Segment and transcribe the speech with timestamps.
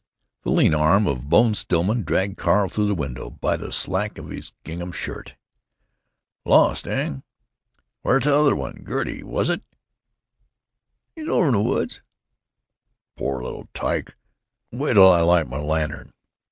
[0.41, 4.31] The lean arm of Bone Stillman dragged Carl through the window by the slack of
[4.31, 5.35] his gingham waist.
[6.43, 7.17] "Lost, heh?
[8.01, 9.61] Where's t'other one—Gertie, was it?"
[11.13, 12.01] "She's over in the woods."
[13.15, 14.15] "Poor little tyke!
[14.71, 16.11] Wait 'll I light my lantern."